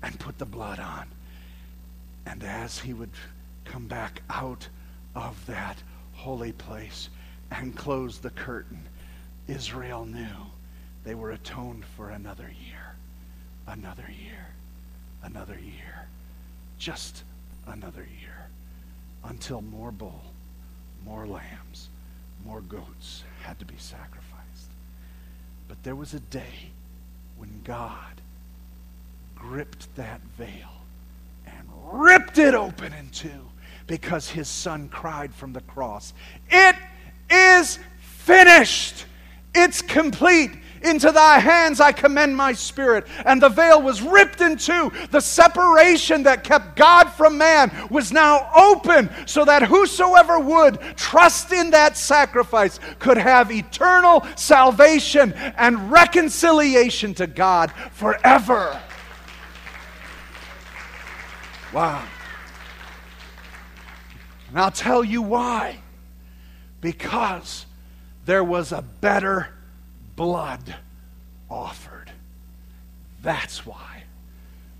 [0.02, 1.06] and put the blood on.
[2.26, 3.10] And as he would
[3.64, 4.68] come back out
[5.14, 5.76] of that
[6.14, 7.08] holy place
[7.50, 8.82] and close the curtain,
[9.48, 10.46] Israel knew
[11.06, 12.96] they were atoned for another year,
[13.68, 14.48] another year,
[15.22, 16.08] another year,
[16.80, 17.22] just
[17.68, 18.48] another year,
[19.22, 20.24] until more bull,
[21.04, 21.90] more lambs,
[22.44, 24.72] more goats had to be sacrificed.
[25.68, 26.70] But there was a day
[27.36, 28.20] when God
[29.36, 30.82] gripped that veil
[31.46, 33.46] and ripped it open in two
[33.86, 36.12] because his son cried from the cross,
[36.50, 36.74] It
[37.30, 39.04] is finished!
[39.54, 40.50] It's complete.
[40.86, 43.06] Into thy hands I commend my spirit.
[43.24, 44.92] And the veil was ripped in two.
[45.10, 51.52] The separation that kept God from man was now open so that whosoever would trust
[51.52, 58.80] in that sacrifice could have eternal salvation and reconciliation to God forever.
[61.72, 62.04] Wow.
[64.48, 65.80] And I'll tell you why.
[66.80, 67.66] Because
[68.24, 69.48] there was a better
[70.16, 70.74] blood
[71.50, 72.10] offered.
[73.22, 74.02] That's why.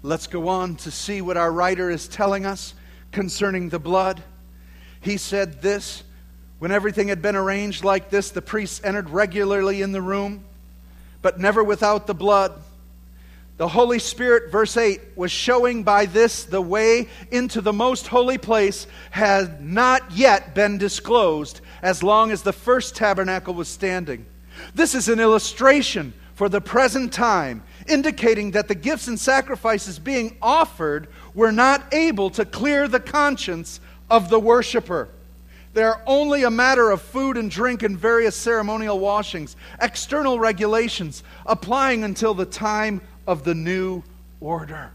[0.03, 2.75] Let's go on to see what our writer is telling us
[3.12, 4.22] concerning the blood.
[5.01, 6.03] He said this
[6.59, 10.44] when everything had been arranged like this, the priests entered regularly in the room,
[11.20, 12.53] but never without the blood.
[13.59, 18.38] The Holy Spirit, verse 8, was showing by this the way into the most holy
[18.38, 24.27] place had not yet been disclosed as long as the first tabernacle was standing.
[24.75, 30.37] This is an illustration for the present time, indicating that the gifts and sacrifices being
[30.42, 35.09] offered were not able to clear the conscience of the worshiper.
[35.73, 41.23] They are only a matter of food and drink and various ceremonial washings, external regulations
[41.45, 44.03] applying until the time of the new
[44.40, 44.90] order.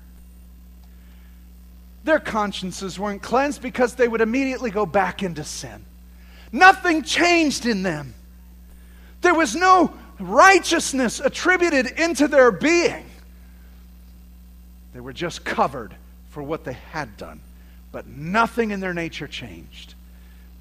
[2.04, 5.86] Their consciences weren't cleansed because they would immediately go back into sin.
[6.52, 8.15] Nothing changed in them.
[9.21, 13.05] There was no righteousness attributed into their being.
[14.93, 15.95] They were just covered
[16.29, 17.41] for what they had done,
[17.91, 19.95] but nothing in their nature changed.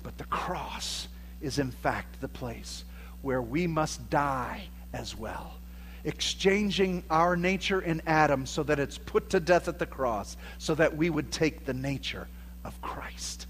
[0.03, 1.09] But the cross
[1.40, 2.85] is, in fact, the place
[3.23, 5.55] where we must die as well.
[6.05, 10.75] Exchanging our nature in Adam so that it's put to death at the cross, so
[10.75, 12.27] that we would take the nature
[12.64, 13.46] of Christ.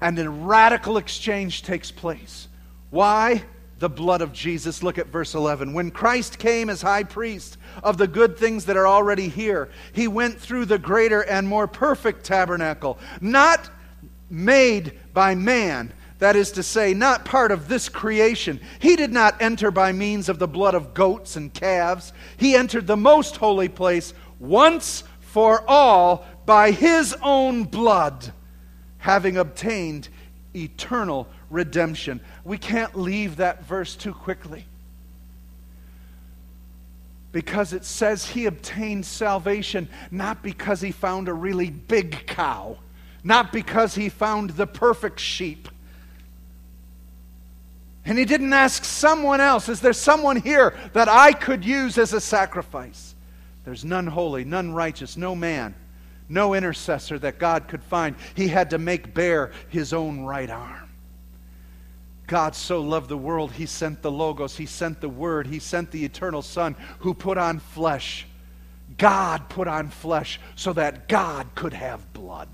[0.00, 2.48] And a radical exchange takes place.
[2.90, 3.42] Why?
[3.78, 4.82] The blood of Jesus.
[4.82, 5.72] Look at verse 11.
[5.72, 10.08] When Christ came as high priest of the good things that are already here, he
[10.08, 13.68] went through the greater and more perfect tabernacle, not
[14.30, 18.60] made by man, that is to say, not part of this creation.
[18.78, 22.14] He did not enter by means of the blood of goats and calves.
[22.38, 28.32] He entered the most holy place once for all by his own blood,
[28.98, 30.08] having obtained
[30.54, 32.20] eternal redemption.
[32.44, 34.64] We can't leave that verse too quickly.
[37.32, 42.78] Because it says he obtained salvation not because he found a really big cow
[43.26, 45.68] not because he found the perfect sheep.
[48.04, 52.12] And he didn't ask someone else, is there someone here that I could use as
[52.12, 53.16] a sacrifice?
[53.64, 55.74] There's none holy, none righteous, no man,
[56.28, 58.14] no intercessor that God could find.
[58.36, 60.85] He had to make bare his own right arm.
[62.26, 65.90] God so loved the world, he sent the Logos, he sent the Word, he sent
[65.90, 68.26] the eternal Son who put on flesh.
[68.98, 72.48] God put on flesh so that God could have blood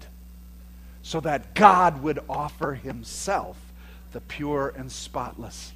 [1.03, 3.57] so that God would offer himself
[4.13, 5.73] the pure and spotless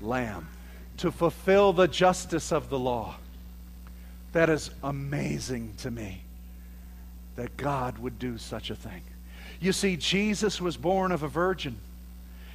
[0.00, 0.48] lamb
[0.96, 3.16] to fulfill the justice of the law.
[4.32, 6.22] That is amazing to me
[7.36, 9.02] that God would do such a thing.
[9.60, 11.76] You see, Jesus was born of a virgin.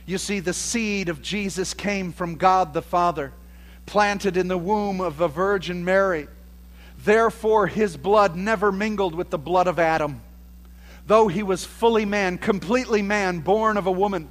[0.06, 3.32] You see, the seed of Jesus came from God the Father,
[3.86, 6.28] planted in the womb of a Virgin Mary.
[7.04, 10.22] Therefore, his blood never mingled with the blood of Adam
[11.08, 14.28] though he was fully man, completely man, born of a woman,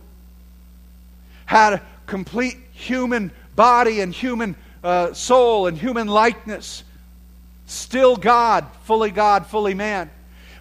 [1.47, 6.83] had a complete human body and human uh, soul and human likeness,
[7.67, 10.11] still God, fully God, fully man.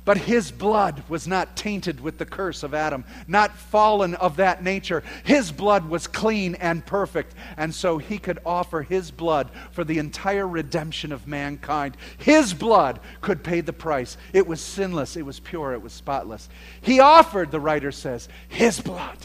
[0.05, 4.61] But his blood was not tainted with the curse of Adam, not fallen of that
[4.61, 5.01] nature.
[5.23, 9.99] His blood was clean and perfect, and so he could offer his blood for the
[9.99, 11.95] entire redemption of mankind.
[12.17, 14.17] His blood could pay the price.
[14.33, 16.49] It was sinless, it was pure, it was spotless.
[16.81, 19.17] He offered, the writer says, his blood.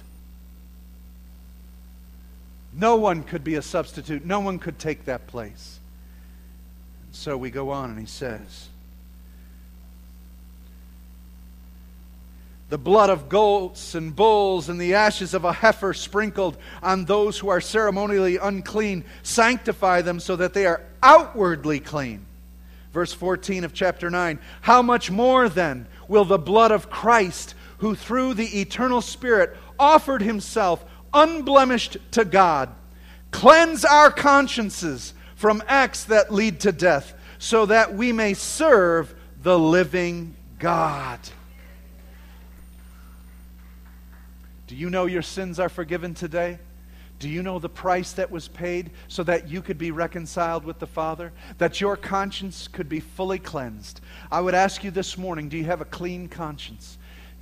[2.73, 5.81] No one could be a substitute, no one could take that place.
[7.07, 8.68] And So we go on, and he says,
[12.69, 17.39] the blood of goats and bulls and the ashes of a heifer sprinkled on those
[17.39, 22.27] who are ceremonially unclean sanctify them so that they are outwardly clean.
[22.93, 27.95] Verse 14 of chapter 9 How much more then will the blood of Christ, who
[27.95, 32.69] through the eternal Spirit offered himself unblemished to God,
[33.31, 39.59] cleanse our consciences from acts that lead to death, so that we may serve the
[39.59, 41.21] living God?
[44.69, 46.59] Do you know your sins are forgiven today?
[47.19, 50.79] Do you know the price that was paid so that you could be reconciled with
[50.79, 51.33] the Father?
[51.57, 54.03] That your conscience could be fully cleansed?
[54.31, 56.99] I would ask you this morning do you have a clean conscience?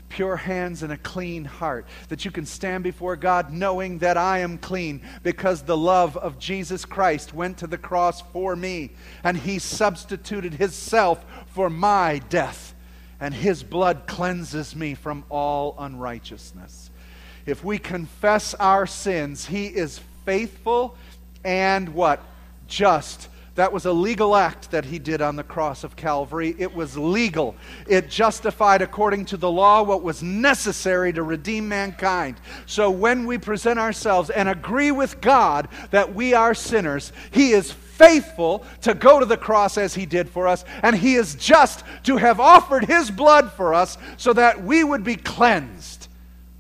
[0.09, 4.38] Pure hands and a clean heart, that you can stand before God knowing that I
[4.38, 8.92] am clean because the love of Jesus Christ went to the cross for me
[9.25, 12.73] and He substituted Himself for my death,
[13.19, 16.86] and His blood cleanses me from all unrighteousness
[17.47, 20.97] if we confess our sins, He is faithful
[21.44, 22.21] and what?
[22.67, 23.29] Just.
[23.57, 26.55] That was a legal act that he did on the cross of Calvary.
[26.59, 27.57] It was legal.
[27.88, 32.37] It justified, according to the law, what was necessary to redeem mankind.
[32.67, 37.73] So when we present ourselves and agree with God that we are sinners, he is
[37.73, 41.83] faithful to go to the cross as he did for us, and he is just
[42.03, 45.96] to have offered his blood for us so that we would be cleansed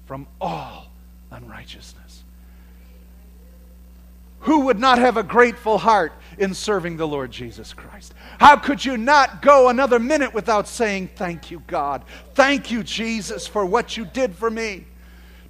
[0.06, 0.86] from all
[1.30, 2.24] unrighteousness.
[4.40, 8.14] Who would not have a grateful heart in serving the Lord Jesus Christ?
[8.38, 12.04] How could you not go another minute without saying, Thank you, God?
[12.34, 14.84] Thank you, Jesus, for what you did for me?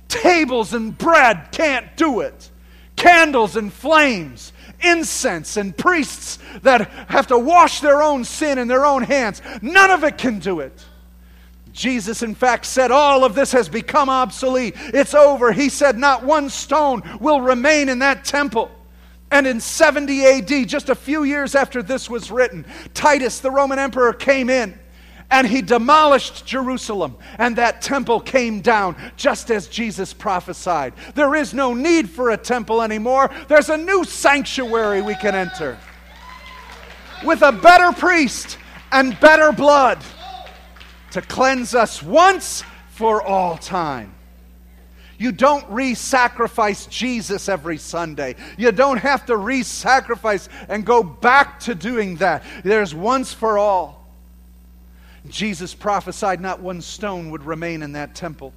[0.08, 2.50] Tables and bread can't do it.
[2.94, 8.86] Candles and flames, incense and priests that have to wash their own sin in their
[8.86, 10.82] own hands, none of it can do it.
[11.76, 14.74] Jesus, in fact, said, All of this has become obsolete.
[14.76, 15.52] It's over.
[15.52, 18.70] He said, Not one stone will remain in that temple.
[19.30, 22.64] And in 70 AD, just a few years after this was written,
[22.94, 24.78] Titus, the Roman emperor, came in
[25.30, 30.94] and he demolished Jerusalem, and that temple came down just as Jesus prophesied.
[31.16, 35.76] There is no need for a temple anymore, there's a new sanctuary we can enter
[37.24, 38.56] with a better priest
[38.92, 39.98] and better blood
[41.16, 44.12] to cleanse us once for all time.
[45.16, 48.34] You don't re sacrifice Jesus every Sunday.
[48.58, 52.44] You don't have to re sacrifice and go back to doing that.
[52.64, 54.06] There's once for all.
[55.26, 58.52] Jesus prophesied not one stone would remain in that temple.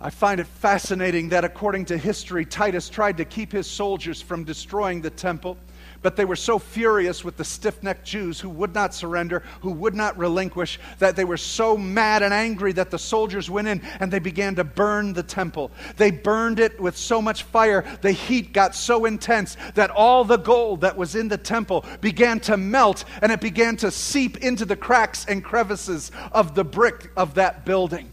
[0.00, 4.44] I find it fascinating that according to history, Titus tried to keep his soldiers from
[4.44, 5.58] destroying the temple.
[6.04, 9.70] But they were so furious with the stiff necked Jews who would not surrender, who
[9.70, 13.80] would not relinquish, that they were so mad and angry that the soldiers went in
[14.00, 15.70] and they began to burn the temple.
[15.96, 20.36] They burned it with so much fire, the heat got so intense that all the
[20.36, 24.66] gold that was in the temple began to melt and it began to seep into
[24.66, 28.12] the cracks and crevices of the brick of that building.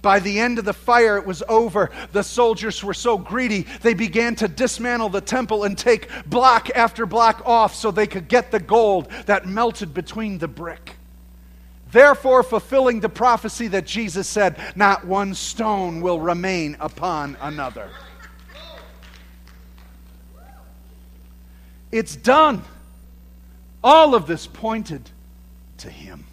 [0.00, 1.90] By the end of the fire, it was over.
[2.12, 7.04] The soldiers were so greedy, they began to dismantle the temple and take block after
[7.04, 10.94] block off so they could get the gold that melted between the brick.
[11.90, 17.88] Therefore, fulfilling the prophecy that Jesus said, not one stone will remain upon another.
[21.90, 22.62] It's done.
[23.82, 25.10] All of this pointed
[25.78, 26.24] to Him.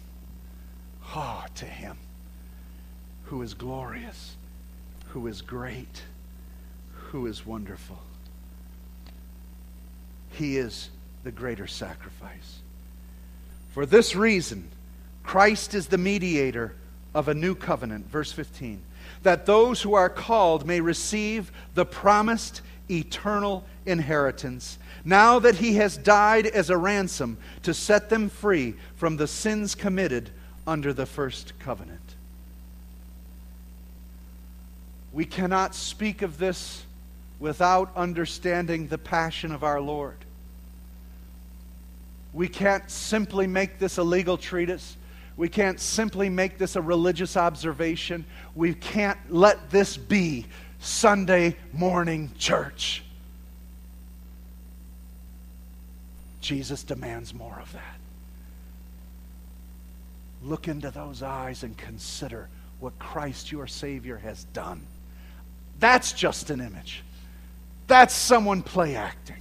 [1.14, 1.96] Oh, to Him
[3.26, 4.36] who is glorious,
[5.08, 6.02] who is great,
[6.92, 7.98] who is wonderful.
[10.30, 10.90] He is
[11.24, 12.60] the greater sacrifice.
[13.72, 14.68] For this reason,
[15.22, 16.74] Christ is the mediator
[17.14, 18.10] of a new covenant.
[18.10, 18.80] Verse 15.
[19.22, 25.96] That those who are called may receive the promised eternal inheritance, now that he has
[25.96, 30.30] died as a ransom to set them free from the sins committed
[30.66, 32.15] under the first covenant.
[35.16, 36.84] We cannot speak of this
[37.38, 40.18] without understanding the passion of our Lord.
[42.34, 44.94] We can't simply make this a legal treatise.
[45.38, 48.26] We can't simply make this a religious observation.
[48.54, 50.44] We can't let this be
[50.80, 53.02] Sunday morning church.
[56.42, 57.96] Jesus demands more of that.
[60.42, 62.50] Look into those eyes and consider
[62.80, 64.86] what Christ your Savior has done.
[65.78, 67.02] That's just an image.
[67.86, 69.36] That's someone play acting.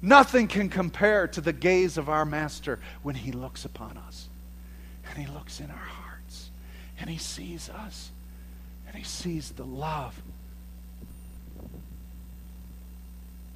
[0.00, 4.28] Nothing can compare to the gaze of our Master when He looks upon us.
[5.08, 6.50] And He looks in our hearts.
[7.00, 8.10] And He sees us.
[8.86, 10.20] And He sees the love.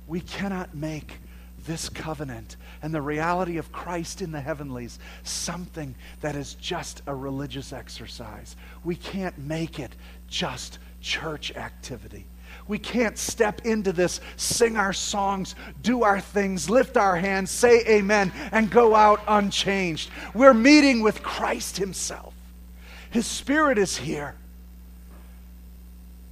[0.08, 1.18] We cannot make
[1.64, 7.14] this covenant and the reality of Christ in the heavenlies something that is just a
[7.14, 8.56] religious exercise.
[8.84, 9.92] We can't make it
[10.28, 12.26] just church activity.
[12.68, 17.84] We can't step into this, sing our songs, do our things, lift our hands, say
[17.86, 20.10] amen, and go out unchanged.
[20.32, 22.34] We're meeting with Christ Himself.
[23.10, 24.36] His Spirit is here.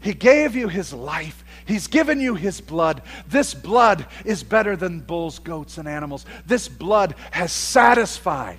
[0.00, 1.44] He gave you His life.
[1.66, 3.02] He's given you His blood.
[3.26, 6.24] This blood is better than bulls, goats, and animals.
[6.46, 8.58] This blood has satisfied.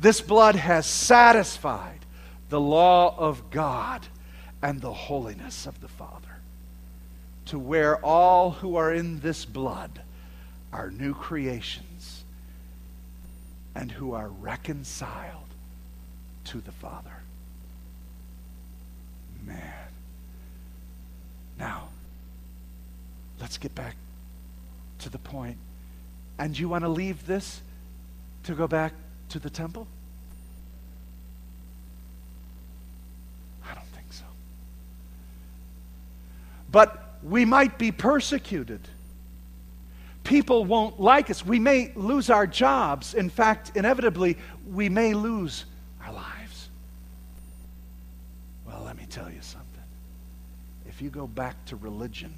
[0.00, 2.00] This blood has satisfied
[2.48, 4.06] the law of God
[4.62, 6.38] and the holiness of the Father,
[7.46, 10.02] to where all who are in this blood
[10.72, 12.24] are new creations
[13.74, 15.42] and who are reconciled
[16.44, 17.10] to the Father.
[19.44, 19.72] Man.
[21.58, 21.88] Now,
[23.40, 23.96] let's get back
[25.00, 25.56] to the point.
[26.38, 27.60] And you want to leave this
[28.44, 28.92] to go back
[29.30, 29.86] to the temple?
[36.72, 38.80] But we might be persecuted.
[40.24, 41.44] people won't like us.
[41.44, 43.14] We may lose our jobs.
[43.14, 44.38] In fact, inevitably,
[44.70, 45.64] we may lose
[46.04, 46.68] our lives.
[48.66, 49.68] Well, let me tell you something.
[50.88, 52.32] If you go back to religion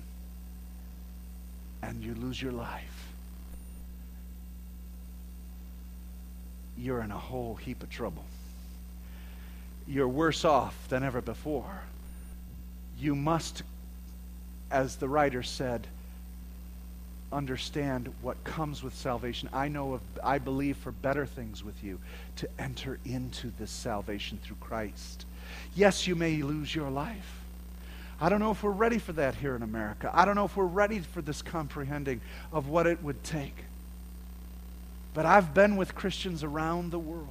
[1.82, 3.12] and you lose your life,
[6.76, 8.24] you're in a whole heap of trouble.
[9.86, 11.82] You're worse off than ever before.
[12.98, 13.62] You must,
[14.74, 15.86] as the writer said,
[17.32, 19.48] understand what comes with salvation.
[19.52, 22.00] I know of, I believe for better things with you
[22.36, 25.26] to enter into this salvation through Christ.
[25.76, 27.40] Yes, you may lose your life.
[28.20, 30.10] I don't know if we're ready for that here in America.
[30.12, 32.20] I don't know if we're ready for this comprehending
[32.52, 33.56] of what it would take.
[35.14, 37.28] But I've been with Christians around the world.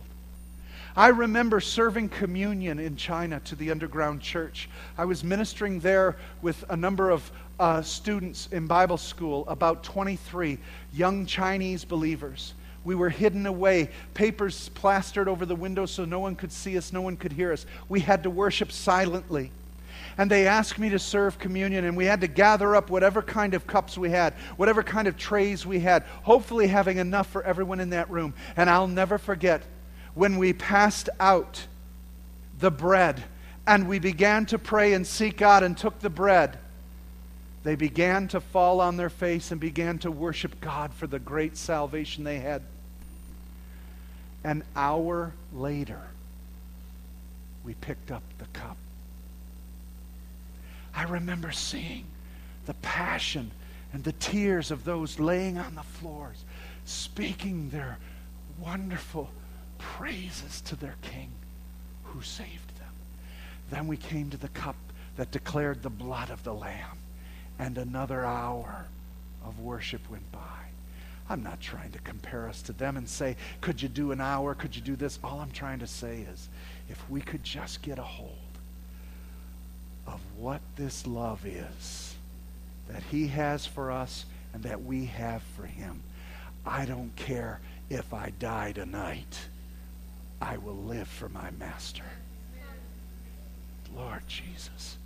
[0.95, 4.69] I remember serving communion in China to the underground church.
[4.95, 10.59] I was ministering there with a number of uh, students in Bible school, about 23
[10.93, 12.53] young Chinese believers.
[12.83, 16.93] We were hidden away, papers plastered over the windows so no one could see us,
[16.93, 17.65] no one could hear us.
[17.89, 19.49] We had to worship silently.
[20.19, 23.55] And they asked me to serve communion, and we had to gather up whatever kind
[23.55, 27.79] of cups we had, whatever kind of trays we had, hopefully having enough for everyone
[27.79, 28.35] in that room.
[28.55, 29.63] And I'll never forget
[30.16, 31.66] when we passed out
[32.59, 33.24] the bread
[33.66, 36.59] and we began to pray and seek God and took the bread
[37.64, 41.55] they began to fall on their face and began to worship God for the great
[41.55, 42.61] salvation they had.
[44.43, 46.01] An hour later,
[47.64, 48.76] we picked up the cup.
[50.93, 52.05] I remember seeing
[52.66, 53.51] the passion
[53.93, 56.43] and the tears of those laying on the floors,
[56.84, 57.97] speaking their
[58.59, 59.30] wonderful
[59.78, 61.32] praises to their King
[62.03, 62.93] who saved them.
[63.69, 64.76] Then we came to the cup
[65.17, 66.97] that declared the blood of the Lamb
[67.59, 68.86] and another hour
[69.45, 70.39] of worship went by.
[71.30, 74.55] I'm not trying to compare us to them and say, could you do an hour?
[74.55, 75.19] Could you do this?
[75.24, 76.49] All I'm trying to say is,
[76.89, 78.32] if we could just get a hold
[80.05, 82.15] of what this love is
[82.89, 86.03] that he has for us and that we have for him,
[86.65, 89.39] I don't care if I die tonight.
[90.43, 92.03] I will live for my master.
[93.95, 94.97] Lord Jesus.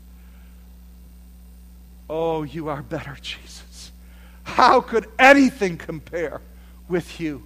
[2.09, 3.91] Oh, you are better, Jesus.
[4.41, 6.41] How could anything compare
[6.89, 7.43] with you?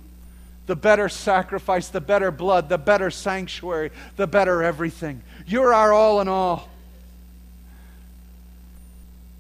[0.68, 5.22] The better sacrifice, the better blood, the better sanctuary, the better everything.
[5.46, 6.70] You're our all in all.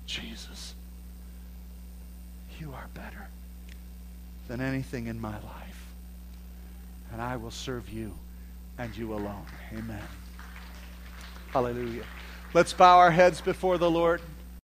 [0.06, 0.74] Jesus,
[2.60, 3.30] you are better
[4.50, 5.86] than anything in my life.
[7.14, 8.14] And I will serve you
[8.78, 9.46] and you alone.
[9.74, 10.04] Amen.
[11.52, 12.04] Hallelujah.
[12.54, 14.22] Let's bow our heads before the Lord.